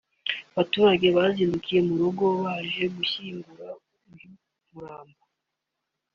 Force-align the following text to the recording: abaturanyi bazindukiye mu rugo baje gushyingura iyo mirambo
abaturanyi 0.53 1.07
bazindukiye 1.17 1.79
mu 1.87 1.95
rugo 2.01 2.25
baje 2.43 2.83
gushyingura 2.97 3.67
iyo 4.09 4.27
mirambo 4.69 5.19